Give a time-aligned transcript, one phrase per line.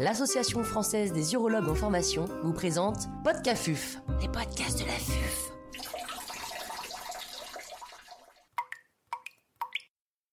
[0.00, 5.52] l'Association française des urologues en formation vous présente Podcafuf, les podcasts de la FUF.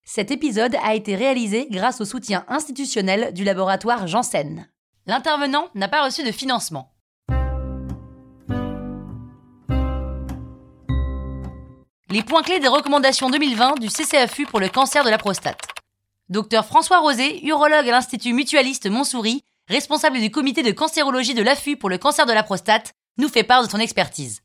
[0.05, 4.69] Cet épisode a été réalisé grâce au soutien institutionnel du laboratoire Janssen.
[5.05, 6.93] L'intervenant n'a pas reçu de financement.
[12.09, 15.59] Les points clés des recommandations 2020 du CCAFU pour le cancer de la prostate.
[16.29, 21.75] Docteur François Rosé, urologue à l'Institut mutualiste Montsouris, responsable du comité de cancérologie de l'AFU
[21.75, 24.41] pour le cancer de la prostate, nous fait part de son expertise.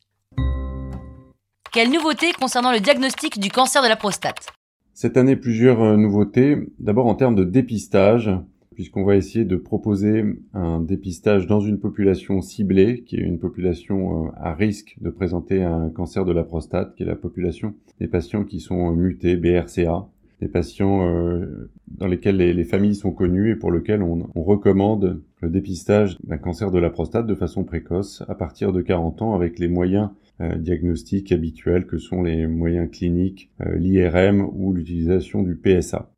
[1.71, 4.51] Quelles nouveautés concernant le diagnostic du cancer de la prostate?
[4.93, 6.57] Cette année, plusieurs euh, nouveautés.
[6.77, 8.29] D'abord en termes de dépistage,
[8.75, 10.23] puisqu'on va essayer de proposer
[10.53, 15.63] un dépistage dans une population ciblée, qui est une population euh, à risque de présenter
[15.63, 20.07] un cancer de la prostate, qui est la population des patients qui sont mutés, BRCA,
[20.43, 25.49] des patients euh, dans lesquels les, familles sont connues et pour lesquels on, recommande le
[25.49, 29.57] dépistage d'un cancer de la prostate de façon précoce à partir de 40 ans avec
[29.57, 30.09] les moyens
[30.41, 36.11] euh, diagnostiques habituels que sont les moyens cliniques, euh, l'IRM ou l'utilisation du PSA.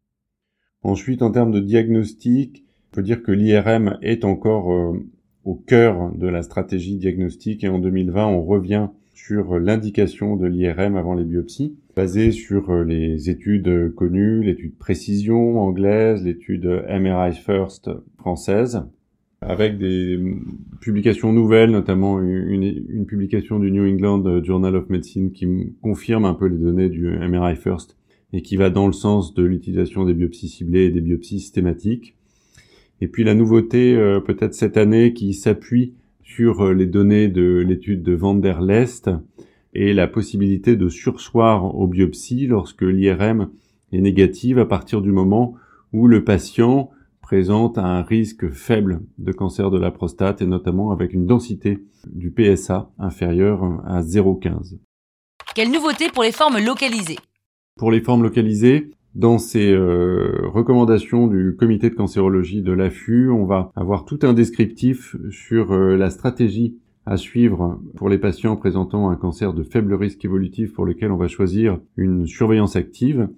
[0.82, 4.96] Ensuite, en termes de diagnostic, on peut dire que l'IRM est encore
[5.44, 10.96] au cœur de la stratégie diagnostique et en 2020, on revient sur l'indication de l'IRM
[10.96, 17.90] avant les biopsies, basée sur euh, les études connues, l'étude précision anglaise, l'étude MRI First
[18.18, 18.84] française,
[19.42, 20.20] avec des
[20.82, 26.48] publications nouvelles, notamment une, publication du New England Journal of Medicine qui confirme un peu
[26.48, 27.96] les données du MRI First
[28.34, 32.16] et qui va dans le sens de l'utilisation des biopsies ciblées et des biopsies systématiques.
[33.02, 35.94] Et puis la nouveauté euh, peut-être cette année qui s'appuie
[36.24, 39.10] sur euh, les données de l'étude de Van der Lest
[39.76, 43.50] et la possibilité de sursoir aux biopsies lorsque l'IRM
[43.92, 45.56] est négative à partir du moment
[45.94, 46.90] où le patient
[47.22, 52.32] présente un risque faible de cancer de la prostate et notamment avec une densité du
[52.32, 54.78] PSA inférieure à 0,15.
[55.56, 57.18] Quelle nouveauté pour les formes localisées?
[57.78, 63.46] Pour les formes localisées, dans ces euh, recommandations du comité de cancérologie de l'AFU, on
[63.46, 69.10] va avoir tout un descriptif sur euh, la stratégie à suivre pour les patients présentant
[69.10, 73.30] un cancer de faible risque évolutif pour lequel on va choisir une surveillance active.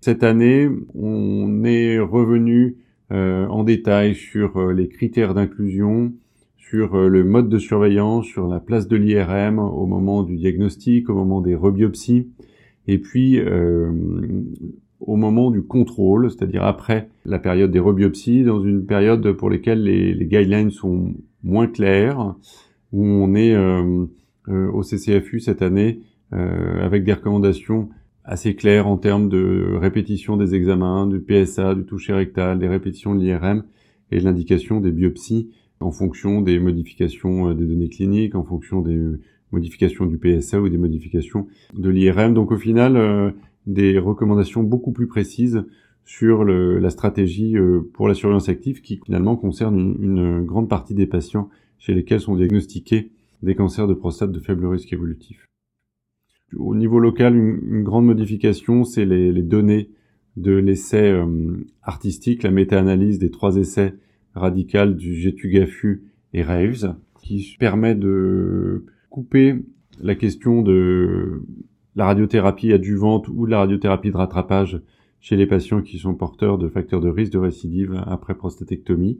[0.00, 2.76] Cette année, on est revenu
[3.12, 6.12] euh, en détail sur les critères d'inclusion,
[6.56, 11.14] sur le mode de surveillance, sur la place de l'IRM au moment du diagnostic, au
[11.14, 12.28] moment des rebiopsies,
[12.88, 13.40] et puis
[15.00, 19.82] au moment du contrôle, c'est-à-dire après la période des rebiopsies, dans une période pour laquelle
[19.84, 22.34] les, les guidelines sont moins claires,
[22.92, 24.06] où on est euh,
[24.48, 26.00] euh, au CCFU cette année
[26.32, 27.88] euh, avec des recommandations
[28.24, 33.14] assez claires en termes de répétition des examens, du PSA, du toucher rectal, des répétitions
[33.14, 33.64] de l'IRM
[34.10, 38.98] et l'indication des biopsies en fonction des modifications des données cliniques, en fonction des
[39.52, 42.34] modifications du PSA ou des modifications de l'IRM.
[42.34, 43.34] Donc au final,
[43.66, 45.64] des recommandations beaucoup plus précises
[46.06, 51.06] sur la stratégie euh, pour la surveillance active qui finalement concerne une, grande partie des
[51.06, 53.10] patients chez lesquels sont diagnostiqués
[53.42, 55.46] des cancers de prostate de faible risque évolutif.
[56.56, 59.90] Au niveau local, une, grande modification, c'est les, données
[60.36, 61.26] de l'essai euh,
[61.82, 63.94] artistique, la méta-analyse des trois essais
[64.34, 69.56] radicaux du GETUGAFU et RAVES, qui permet de couper
[70.00, 71.42] la question de
[71.96, 74.80] la radiothérapie adjuvante ou la radiothérapie de rattrapage
[75.26, 79.18] chez les patients qui sont porteurs de facteurs de risque de récidive après prostatectomie,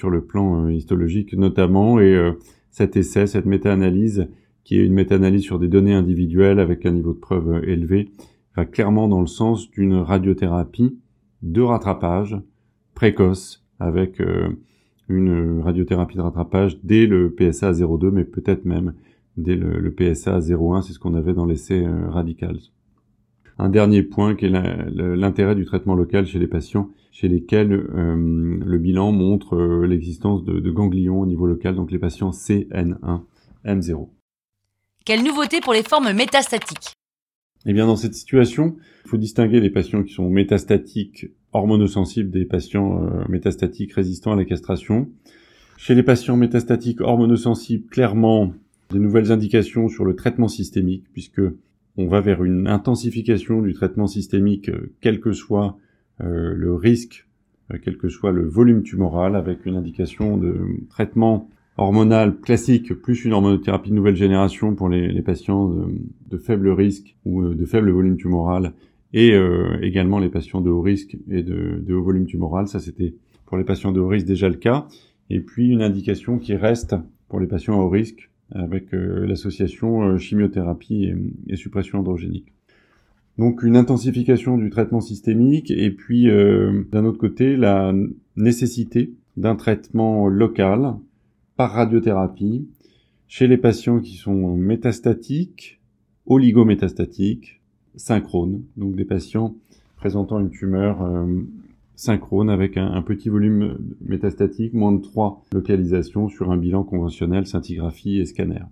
[0.00, 2.00] sur le plan euh, histologique notamment.
[2.00, 2.32] Et euh,
[2.72, 4.26] cet essai, cette méta-analyse,
[4.64, 8.10] qui est une méta-analyse sur des données individuelles avec un niveau de preuve euh, élevé,
[8.56, 10.98] va clairement dans le sens d'une radiothérapie
[11.42, 12.36] de rattrapage
[12.96, 14.20] précoce avec
[15.08, 18.94] une radiothérapie de rattrapage dès le PSA 02, mais peut-être même
[19.36, 22.58] dès le, PSA 01, c'est ce qu'on avait dans l'essai euh, radical.
[23.58, 28.58] Un dernier point qui est l'intérêt du traitement local chez les patients chez lesquels euh,
[28.66, 33.20] le bilan montre euh, l'existence de, de, ganglions au niveau local, donc les patients CN1,
[33.64, 34.08] M0.
[35.04, 36.94] Quelle nouveauté pour les formes métastatiques?
[37.66, 38.74] Eh bien, dans cette situation,
[39.04, 44.44] il faut distinguer les patients qui sont métastatiques hormonosensibles des patients métastatiques résistants à la
[44.44, 45.08] castration.
[45.76, 48.52] Chez les patients métastatiques hormonosensibles, clairement,
[48.90, 51.42] des nouvelles indications sur le traitement systémique, puisque
[51.96, 55.78] on va vers une intensification du traitement systémique, euh, quel que soit
[56.20, 57.26] euh, le risque,
[57.72, 60.56] euh, quel que soit le volume tumoral, avec une indication de
[60.90, 65.74] traitement hormonal classique plus une hormonothérapie de nouvelle génération pour les, patients
[66.30, 68.74] de, faible risque ou de faible volume tumoral
[69.12, 69.36] et
[69.82, 72.68] également les patients de haut risque et de, de haut volume tumoral.
[72.68, 74.86] Ça c'était pour les patients de haut risque déjà le cas.
[75.30, 76.94] et puis une indication qui reste
[77.28, 81.12] pour les patients à haut risque avec l'association chimiothérapie
[81.48, 82.52] et, suppression androgénique.
[83.38, 87.92] Donc une intensification du traitement systémique et puis d'un autre côté la
[88.36, 90.94] nécessité d'un traitement local
[91.56, 92.68] par radiothérapie
[93.26, 95.80] chez les patients qui sont métastatiques,
[96.26, 97.60] oligométastatiques,
[97.96, 99.56] synchrones, donc des patients
[99.96, 101.26] présentant une tumeur euh,
[101.96, 108.18] synchrone avec un, petit volume métastatique, moins de 3 localisations sur un bilan conventionnel, scintigraphie
[108.18, 108.62] et scanner.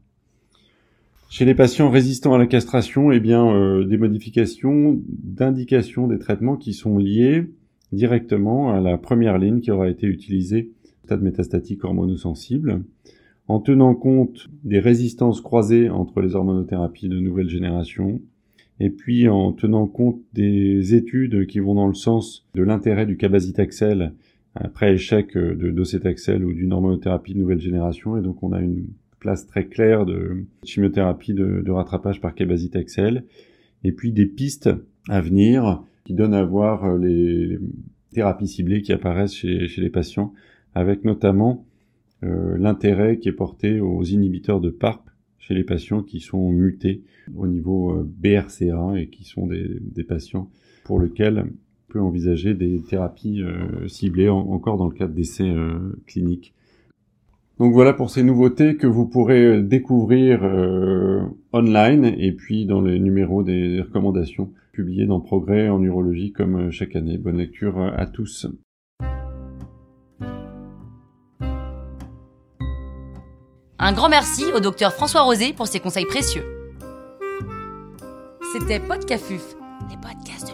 [1.30, 6.56] Chez les patients résistants à la castration, eh bien, euh, des modifications d'indication des traitements
[6.56, 7.46] qui sont liés
[7.92, 10.70] directement à la première ligne qui aura été utilisée
[11.04, 12.82] stade métastatique hormonosensible,
[13.48, 18.20] en tenant compte des résistances croisées entre les hormonothérapies de nouvelle génération,
[18.82, 23.16] et puis en tenant compte des études qui vont dans le sens de l'intérêt du
[23.16, 24.12] cabazitaxel
[24.56, 28.88] après échec de docetaxel ou d'une hormonothérapie de nouvelle génération, et donc on a une
[29.20, 33.24] place très claire de chimiothérapie de, rattrapage par cabazitaxel,
[33.84, 34.70] et puis des pistes
[35.08, 37.60] à venir qui donnent à voir les,
[38.12, 40.32] thérapies ciblées qui apparaissent chez les patients
[40.74, 41.64] avec notamment
[42.24, 45.08] euh, l'intérêt qui est porté aux inhibiteurs de PARP
[45.42, 47.02] chez les patients qui sont mutés
[47.36, 50.48] au niveau euh, BRCA et qui sont des, patients
[50.84, 55.52] pour lesquels on peut envisager des thérapies euh, ciblées encore dans le cadre d'essais
[56.06, 56.54] cliniques.
[57.58, 60.42] Donc voilà pour ces nouveautés que vous pourrez découvrir
[61.52, 66.96] online et puis dans les numéros des recommandations publiés dans Progrès en urologie comme chaque
[66.96, 67.18] année.
[67.18, 68.48] Bonne lecture à tous.
[73.84, 76.44] Un grand merci au docteur François Rosé pour ses conseils précieux.
[78.52, 79.42] C'était Podcafuf,
[79.90, 80.51] les podcasts de